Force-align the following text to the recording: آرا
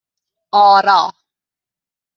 آرا 0.51 1.13